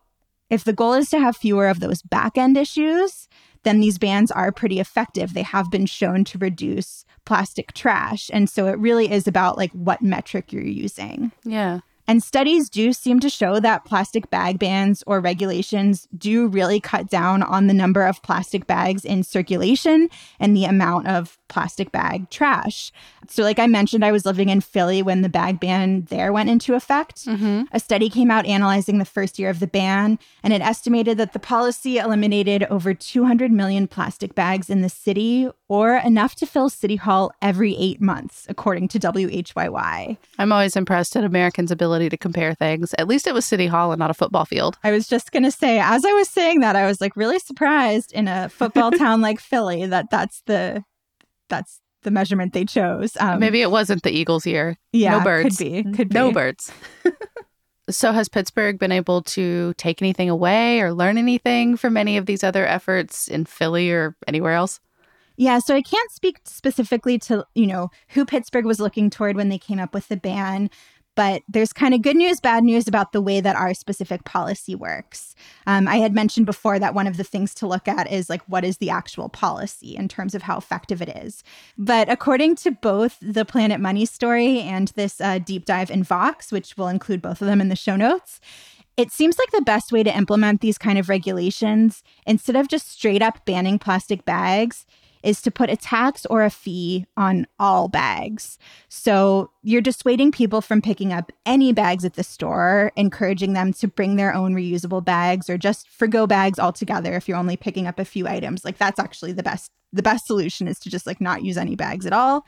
if 0.50 0.64
the 0.64 0.72
goal 0.72 0.94
is 0.94 1.08
to 1.10 1.20
have 1.20 1.36
fewer 1.36 1.68
of 1.68 1.78
those 1.78 2.02
back 2.02 2.36
end 2.36 2.56
issues, 2.56 3.28
then 3.62 3.80
these 3.80 3.98
bans 3.98 4.30
are 4.30 4.50
pretty 4.50 4.80
effective. 4.80 5.32
They 5.32 5.42
have 5.42 5.70
been 5.70 5.86
shown 5.86 6.24
to 6.24 6.38
reduce 6.38 7.04
plastic 7.24 7.72
trash. 7.72 8.30
And 8.32 8.48
so 8.48 8.66
it 8.66 8.78
really 8.78 9.10
is 9.10 9.28
about 9.28 9.56
like 9.56 9.70
what 9.72 10.02
metric 10.02 10.52
you're 10.52 10.62
using. 10.62 11.30
Yeah. 11.44 11.80
And 12.10 12.24
studies 12.24 12.68
do 12.68 12.92
seem 12.92 13.20
to 13.20 13.30
show 13.30 13.60
that 13.60 13.84
plastic 13.84 14.30
bag 14.30 14.58
bans 14.58 15.04
or 15.06 15.20
regulations 15.20 16.08
do 16.18 16.48
really 16.48 16.80
cut 16.80 17.08
down 17.08 17.40
on 17.44 17.68
the 17.68 17.72
number 17.72 18.04
of 18.04 18.20
plastic 18.20 18.66
bags 18.66 19.04
in 19.04 19.22
circulation 19.22 20.08
and 20.40 20.56
the 20.56 20.64
amount 20.64 21.06
of 21.06 21.38
plastic 21.50 21.92
bag 21.92 22.30
trash. 22.30 22.90
So, 23.28 23.42
like 23.42 23.58
I 23.58 23.66
mentioned, 23.66 24.04
I 24.04 24.12
was 24.12 24.24
living 24.24 24.48
in 24.48 24.62
Philly 24.62 25.02
when 25.02 25.20
the 25.20 25.28
bag 25.28 25.60
ban 25.60 26.06
there 26.08 26.32
went 26.32 26.48
into 26.48 26.74
effect. 26.74 27.26
Mm-hmm. 27.26 27.64
A 27.72 27.78
study 27.78 28.08
came 28.08 28.30
out 28.30 28.46
analyzing 28.46 28.98
the 28.98 29.04
first 29.04 29.38
year 29.38 29.50
of 29.50 29.60
the 29.60 29.66
ban, 29.66 30.18
and 30.42 30.54
it 30.54 30.62
estimated 30.62 31.18
that 31.18 31.34
the 31.34 31.38
policy 31.38 31.98
eliminated 31.98 32.64
over 32.64 32.94
200 32.94 33.52
million 33.52 33.86
plastic 33.86 34.34
bags 34.34 34.70
in 34.70 34.80
the 34.80 34.88
city, 34.88 35.50
or 35.68 35.96
enough 35.96 36.34
to 36.36 36.46
fill 36.46 36.70
City 36.70 36.96
Hall 36.96 37.32
every 37.42 37.76
eight 37.76 38.00
months, 38.00 38.46
according 38.48 38.88
to 38.88 38.98
WHYY. 38.98 40.16
I'm 40.38 40.52
always 40.52 40.76
impressed 40.76 41.14
at 41.16 41.24
Americans' 41.24 41.70
ability 41.70 42.08
to 42.08 42.16
compare 42.16 42.54
things. 42.54 42.94
At 42.98 43.06
least 43.08 43.26
it 43.26 43.34
was 43.34 43.44
City 43.44 43.66
Hall 43.66 43.92
and 43.92 43.98
not 43.98 44.10
a 44.10 44.14
football 44.14 44.44
field. 44.44 44.78
I 44.82 44.92
was 44.92 45.06
just 45.06 45.32
going 45.32 45.42
to 45.42 45.50
say, 45.50 45.78
as 45.78 46.04
I 46.04 46.12
was 46.12 46.28
saying 46.28 46.60
that, 46.60 46.76
I 46.76 46.86
was 46.86 47.00
like 47.00 47.16
really 47.16 47.38
surprised 47.38 48.12
in 48.12 48.28
a 48.28 48.48
football 48.48 48.90
town 48.98 49.20
like 49.20 49.40
Philly 49.40 49.86
that 49.86 50.10
that's 50.10 50.42
the 50.46 50.84
that's 51.50 51.80
the 52.02 52.10
measurement 52.10 52.52
they 52.52 52.64
chose. 52.64 53.16
Um, 53.20 53.40
Maybe 53.40 53.60
it 53.60 53.70
wasn't 53.70 54.02
the 54.02 54.10
Eagles' 54.10 54.46
year. 54.46 54.78
Yeah, 54.92 55.18
no 55.18 55.24
birds. 55.24 55.58
Could 55.58 55.64
be. 55.64 55.92
Could 55.92 56.14
no 56.14 56.32
birds. 56.32 56.72
so 57.90 58.12
has 58.12 58.28
Pittsburgh 58.28 58.78
been 58.78 58.92
able 58.92 59.22
to 59.22 59.74
take 59.74 60.00
anything 60.00 60.30
away 60.30 60.80
or 60.80 60.92
learn 60.92 61.18
anything 61.18 61.76
from 61.76 61.96
any 61.96 62.16
of 62.16 62.26
these 62.26 62.42
other 62.42 62.66
efforts 62.66 63.28
in 63.28 63.44
Philly 63.44 63.90
or 63.90 64.16
anywhere 64.26 64.52
else? 64.52 64.80
Yeah, 65.36 65.58
so 65.58 65.74
I 65.74 65.80
can't 65.80 66.10
speak 66.10 66.40
specifically 66.44 67.18
to, 67.20 67.46
you 67.54 67.66
know, 67.66 67.90
who 68.08 68.26
Pittsburgh 68.26 68.66
was 68.66 68.78
looking 68.78 69.08
toward 69.08 69.36
when 69.36 69.48
they 69.48 69.58
came 69.58 69.78
up 69.78 69.94
with 69.94 70.08
the 70.08 70.16
ban, 70.18 70.68
but 71.20 71.42
there's 71.46 71.74
kind 71.74 71.92
of 71.92 72.00
good 72.00 72.16
news, 72.16 72.40
bad 72.40 72.64
news 72.64 72.88
about 72.88 73.12
the 73.12 73.20
way 73.20 73.42
that 73.42 73.54
our 73.54 73.74
specific 73.74 74.24
policy 74.24 74.74
works. 74.74 75.34
Um, 75.66 75.86
I 75.86 75.96
had 75.96 76.14
mentioned 76.14 76.46
before 76.46 76.78
that 76.78 76.94
one 76.94 77.06
of 77.06 77.18
the 77.18 77.24
things 77.24 77.54
to 77.56 77.66
look 77.66 77.86
at 77.86 78.10
is 78.10 78.30
like, 78.30 78.40
what 78.46 78.64
is 78.64 78.78
the 78.78 78.88
actual 78.88 79.28
policy 79.28 79.94
in 79.94 80.08
terms 80.08 80.34
of 80.34 80.40
how 80.40 80.56
effective 80.56 81.02
it 81.02 81.10
is? 81.10 81.44
But 81.76 82.08
according 82.08 82.56
to 82.56 82.70
both 82.70 83.18
the 83.20 83.44
Planet 83.44 83.80
Money 83.80 84.06
story 84.06 84.60
and 84.60 84.88
this 84.96 85.20
uh, 85.20 85.40
deep 85.40 85.66
dive 85.66 85.90
in 85.90 86.04
Vox, 86.04 86.50
which 86.50 86.78
will 86.78 86.88
include 86.88 87.20
both 87.20 87.42
of 87.42 87.48
them 87.48 87.60
in 87.60 87.68
the 87.68 87.76
show 87.76 87.96
notes, 87.96 88.40
it 88.96 89.12
seems 89.12 89.38
like 89.38 89.50
the 89.50 89.60
best 89.60 89.92
way 89.92 90.02
to 90.02 90.16
implement 90.16 90.62
these 90.62 90.78
kind 90.78 90.98
of 90.98 91.10
regulations, 91.10 92.02
instead 92.26 92.56
of 92.56 92.66
just 92.66 92.90
straight 92.90 93.20
up 93.20 93.44
banning 93.44 93.78
plastic 93.78 94.24
bags, 94.24 94.86
is 95.22 95.42
to 95.42 95.50
put 95.50 95.70
a 95.70 95.76
tax 95.76 96.26
or 96.26 96.42
a 96.42 96.50
fee 96.50 97.06
on 97.16 97.46
all 97.58 97.88
bags. 97.88 98.58
So 98.88 99.50
you're 99.62 99.80
dissuading 99.80 100.32
people 100.32 100.60
from 100.60 100.82
picking 100.82 101.12
up 101.12 101.32
any 101.44 101.72
bags 101.72 102.04
at 102.04 102.14
the 102.14 102.24
store, 102.24 102.92
encouraging 102.96 103.52
them 103.52 103.72
to 103.74 103.88
bring 103.88 104.16
their 104.16 104.34
own 104.34 104.54
reusable 104.54 105.04
bags 105.04 105.50
or 105.50 105.58
just 105.58 105.88
forgo 105.88 106.26
bags 106.26 106.58
altogether 106.58 107.14
if 107.14 107.28
you're 107.28 107.38
only 107.38 107.56
picking 107.56 107.86
up 107.86 107.98
a 107.98 108.04
few 108.04 108.26
items. 108.26 108.64
Like 108.64 108.78
that's 108.78 108.98
actually 108.98 109.32
the 109.32 109.42
best 109.42 109.70
the 109.92 110.02
best 110.02 110.26
solution 110.26 110.68
is 110.68 110.78
to 110.78 110.90
just 110.90 111.06
like 111.06 111.20
not 111.20 111.42
use 111.42 111.56
any 111.56 111.74
bags 111.74 112.06
at 112.06 112.12
all. 112.12 112.46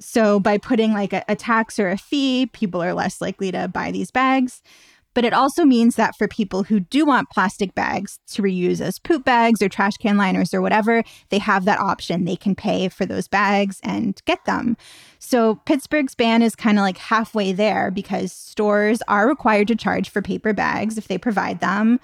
So 0.00 0.40
by 0.40 0.58
putting 0.58 0.92
like 0.92 1.12
a, 1.12 1.24
a 1.28 1.36
tax 1.36 1.78
or 1.78 1.88
a 1.90 1.98
fee, 1.98 2.46
people 2.46 2.82
are 2.82 2.94
less 2.94 3.20
likely 3.20 3.50
to 3.52 3.68
buy 3.68 3.90
these 3.90 4.10
bags. 4.10 4.62
But 5.18 5.24
it 5.24 5.34
also 5.34 5.64
means 5.64 5.96
that 5.96 6.14
for 6.16 6.28
people 6.28 6.62
who 6.62 6.78
do 6.78 7.04
want 7.04 7.28
plastic 7.28 7.74
bags 7.74 8.20
to 8.28 8.40
reuse 8.40 8.80
as 8.80 9.00
poop 9.00 9.24
bags 9.24 9.60
or 9.60 9.68
trash 9.68 9.96
can 9.96 10.16
liners 10.16 10.54
or 10.54 10.62
whatever, 10.62 11.02
they 11.30 11.38
have 11.38 11.64
that 11.64 11.80
option. 11.80 12.24
They 12.24 12.36
can 12.36 12.54
pay 12.54 12.88
for 12.88 13.04
those 13.04 13.26
bags 13.26 13.80
and 13.82 14.22
get 14.26 14.44
them. 14.44 14.76
So 15.18 15.56
Pittsburgh's 15.66 16.14
ban 16.14 16.40
is 16.40 16.54
kind 16.54 16.78
of 16.78 16.82
like 16.82 16.98
halfway 16.98 17.50
there 17.50 17.90
because 17.90 18.32
stores 18.32 19.02
are 19.08 19.28
required 19.28 19.66
to 19.66 19.74
charge 19.74 20.08
for 20.08 20.22
paper 20.22 20.52
bags 20.52 20.96
if 20.96 21.08
they 21.08 21.18
provide 21.18 21.58
them 21.58 21.98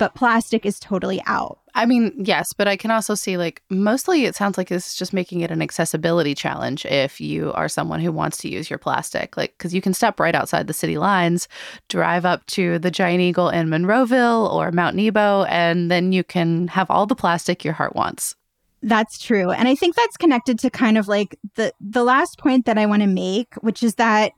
but 0.00 0.14
plastic 0.14 0.64
is 0.64 0.80
totally 0.80 1.22
out. 1.26 1.58
I 1.74 1.86
mean, 1.86 2.12
yes, 2.16 2.52
but 2.52 2.68
I 2.68 2.76
can 2.76 2.90
also 2.90 3.14
see 3.14 3.36
like 3.36 3.62
mostly 3.70 4.24
it 4.24 4.34
sounds 4.34 4.58
like 4.58 4.68
this 4.68 4.88
is 4.88 4.94
just 4.94 5.12
making 5.12 5.40
it 5.40 5.50
an 5.50 5.62
accessibility 5.62 6.34
challenge 6.34 6.84
if 6.86 7.20
you 7.20 7.52
are 7.52 7.68
someone 7.68 8.00
who 8.00 8.12
wants 8.12 8.38
to 8.38 8.48
use 8.48 8.68
your 8.68 8.78
plastic. 8.78 9.36
Like, 9.36 9.56
because 9.56 9.74
you 9.74 9.80
can 9.80 9.94
step 9.94 10.18
right 10.20 10.34
outside 10.34 10.66
the 10.66 10.72
city 10.72 10.98
lines, 10.98 11.48
drive 11.88 12.24
up 12.24 12.44
to 12.46 12.78
the 12.78 12.90
Giant 12.90 13.20
Eagle 13.20 13.48
in 13.48 13.68
Monroeville 13.68 14.52
or 14.52 14.72
Mount 14.72 14.96
Nebo, 14.96 15.44
and 15.44 15.90
then 15.90 16.12
you 16.12 16.24
can 16.24 16.68
have 16.68 16.90
all 16.90 17.06
the 17.06 17.14
plastic 17.14 17.64
your 17.64 17.74
heart 17.74 17.94
wants. 17.94 18.34
That's 18.82 19.18
true. 19.18 19.50
And 19.50 19.68
I 19.68 19.74
think 19.74 19.94
that's 19.94 20.16
connected 20.16 20.58
to 20.60 20.70
kind 20.70 20.96
of 20.96 21.06
like 21.06 21.38
the 21.54 21.72
the 21.80 22.02
last 22.02 22.38
point 22.38 22.64
that 22.66 22.78
I 22.78 22.86
want 22.86 23.02
to 23.02 23.08
make, 23.08 23.54
which 23.56 23.82
is 23.82 23.96
that 23.96 24.32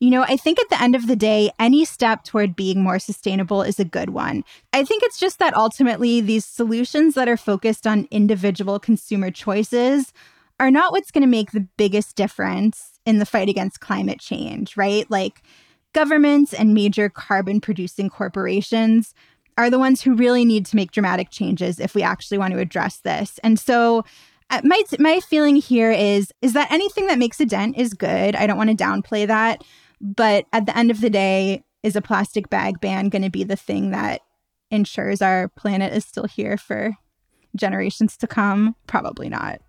you 0.00 0.10
know, 0.10 0.22
I 0.22 0.36
think 0.36 0.60
at 0.60 0.68
the 0.70 0.80
end 0.80 0.94
of 0.94 1.06
the 1.06 1.16
day, 1.16 1.50
any 1.58 1.84
step 1.84 2.22
toward 2.24 2.54
being 2.54 2.82
more 2.82 2.98
sustainable 2.98 3.62
is 3.62 3.80
a 3.80 3.84
good 3.84 4.10
one. 4.10 4.44
I 4.72 4.84
think 4.84 5.02
it's 5.02 5.18
just 5.18 5.38
that 5.40 5.56
ultimately, 5.56 6.20
these 6.20 6.44
solutions 6.44 7.14
that 7.14 7.28
are 7.28 7.36
focused 7.36 7.86
on 7.86 8.06
individual 8.10 8.78
consumer 8.78 9.30
choices 9.30 10.12
are 10.60 10.70
not 10.70 10.92
what's 10.92 11.10
going 11.10 11.22
to 11.22 11.28
make 11.28 11.52
the 11.52 11.66
biggest 11.76 12.16
difference 12.16 13.00
in 13.06 13.18
the 13.18 13.26
fight 13.26 13.48
against 13.48 13.80
climate 13.80 14.20
change, 14.20 14.76
right? 14.76 15.10
Like 15.10 15.42
governments 15.94 16.52
and 16.52 16.74
major 16.74 17.08
carbon 17.08 17.60
producing 17.60 18.08
corporations 18.08 19.14
are 19.56 19.70
the 19.70 19.78
ones 19.78 20.02
who 20.02 20.14
really 20.14 20.44
need 20.44 20.64
to 20.66 20.76
make 20.76 20.92
dramatic 20.92 21.30
changes 21.30 21.80
if 21.80 21.94
we 21.94 22.02
actually 22.02 22.38
want 22.38 22.54
to 22.54 22.60
address 22.60 22.98
this. 22.98 23.40
And 23.42 23.58
so, 23.58 24.04
uh, 24.50 24.60
my 24.64 24.82
my 24.98 25.20
feeling 25.20 25.56
here 25.56 25.90
is 25.90 26.32
is 26.40 26.54
that 26.54 26.72
anything 26.72 27.06
that 27.06 27.18
makes 27.18 27.40
a 27.40 27.46
dent 27.46 27.76
is 27.76 27.92
good. 27.92 28.34
I 28.34 28.46
don't 28.46 28.56
want 28.56 28.70
to 28.70 28.76
downplay 28.76 29.26
that, 29.26 29.62
but 30.00 30.46
at 30.52 30.66
the 30.66 30.76
end 30.76 30.90
of 30.90 31.00
the 31.00 31.10
day, 31.10 31.64
is 31.82 31.96
a 31.96 32.02
plastic 32.02 32.50
bag 32.50 32.80
ban 32.80 33.08
going 33.08 33.22
to 33.22 33.30
be 33.30 33.44
the 33.44 33.56
thing 33.56 33.90
that 33.90 34.20
ensures 34.70 35.22
our 35.22 35.48
planet 35.48 35.92
is 35.92 36.04
still 36.04 36.26
here 36.26 36.56
for 36.56 36.96
generations 37.56 38.16
to 38.18 38.26
come? 38.26 38.74
Probably 38.86 39.28
not. 39.28 39.60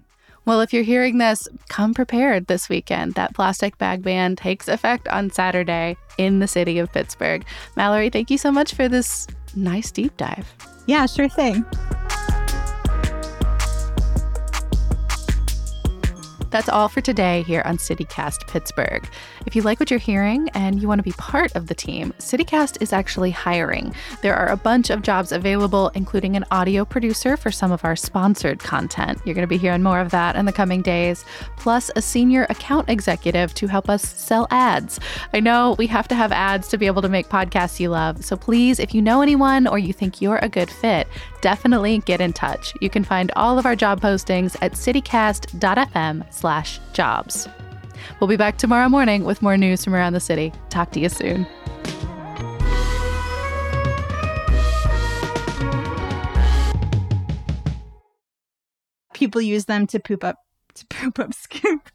Well, 0.45 0.61
if 0.61 0.73
you're 0.73 0.83
hearing 0.83 1.19
this, 1.19 1.47
come 1.67 1.93
prepared 1.93 2.47
this 2.47 2.69
weekend. 2.69 3.13
That 3.13 3.35
plastic 3.35 3.77
bag 3.77 4.01
ban 4.01 4.35
takes 4.35 4.67
effect 4.67 5.07
on 5.09 5.29
Saturday 5.29 5.95
in 6.17 6.39
the 6.39 6.47
city 6.47 6.79
of 6.79 6.91
Pittsburgh. 6.91 7.45
Mallory, 7.75 8.09
thank 8.09 8.31
you 8.31 8.37
so 8.37 8.51
much 8.51 8.73
for 8.73 8.87
this 8.87 9.27
nice 9.55 9.91
deep 9.91 10.15
dive. 10.17 10.51
Yeah, 10.87 11.05
sure 11.05 11.29
thing. 11.29 11.65
That's 16.49 16.69
all 16.69 16.89
for 16.89 16.99
today 16.99 17.43
here 17.43 17.61
on 17.65 17.77
CityCast 17.77 18.47
Pittsburgh. 18.47 19.07
If 19.45 19.55
you 19.55 19.61
like 19.61 19.79
what 19.79 19.91
you're 19.91 19.99
hearing 19.99 20.49
and 20.55 20.81
you 20.81 20.87
want 20.87 20.99
to 20.99 21.03
be 21.03 21.11
part 21.11 21.55
of 21.55 21.67
the 21.67 21.75
team, 21.75 22.11
CityCast 22.17 22.81
is 22.81 22.91
actually 22.91 23.29
hiring. 23.29 23.93
There 24.23 24.35
are 24.35 24.47
a 24.47 24.57
bunch 24.57 24.89
of 24.89 25.03
jobs 25.03 25.31
available, 25.31 25.91
including 25.93 26.35
an 26.35 26.45
audio 26.49 26.85
producer 26.85 27.37
for 27.37 27.51
some 27.51 27.71
of 27.71 27.85
our 27.85 27.95
sponsored 27.95 28.59
content. 28.59 29.21
You're 29.25 29.35
going 29.35 29.43
to 29.43 29.47
be 29.47 29.57
hearing 29.57 29.83
more 29.83 29.99
of 29.99 30.09
that 30.09 30.35
in 30.35 30.45
the 30.45 30.51
coming 30.51 30.81
days, 30.81 31.23
plus 31.57 31.91
a 31.95 32.01
senior 32.01 32.47
account 32.49 32.89
executive 32.89 33.53
to 33.53 33.67
help 33.67 33.87
us 33.87 34.01
sell 34.01 34.47
ads. 34.49 34.99
I 35.33 35.39
know 35.39 35.75
we 35.77 35.85
have 35.87 36.07
to 36.07 36.15
have 36.15 36.31
ads 36.31 36.67
to 36.69 36.77
be 36.77 36.87
able 36.87 37.03
to 37.03 37.09
make 37.09 37.29
podcasts 37.29 37.79
you 37.79 37.89
love, 37.89 38.25
so 38.25 38.35
please, 38.35 38.79
if 38.79 38.95
you 38.95 39.01
know 39.01 39.21
anyone 39.21 39.67
or 39.67 39.77
you 39.77 39.93
think 39.93 40.19
you're 40.19 40.39
a 40.41 40.49
good 40.49 40.71
fit, 40.71 41.07
definitely 41.41 41.99
get 41.99 42.21
in 42.21 42.33
touch. 42.33 42.73
You 42.81 42.89
can 42.89 43.03
find 43.03 43.31
all 43.35 43.59
of 43.59 43.65
our 43.65 43.75
job 43.75 44.01
postings 44.01 44.55
at 44.61 44.73
citycast.fm 44.73 46.33
slash 46.33 46.79
jobs. 46.93 47.47
We'll 48.19 48.27
be 48.27 48.37
back 48.37 48.57
tomorrow 48.57 48.89
morning 48.89 49.23
with 49.23 49.41
more 49.41 49.57
news 49.57 49.83
from 49.83 49.93
around 49.93 50.13
the 50.13 50.19
city. 50.19 50.53
Talk 50.69 50.91
to 50.91 50.99
you 50.99 51.09
soon. 51.09 51.45
people 59.19 59.41
use 59.41 59.65
them 59.65 59.85
to 59.85 59.99
poop 59.99 60.23
up 60.23 60.37
to 60.73 60.85
poop 60.89 61.19
up 61.19 61.33
scoop. 61.33 61.89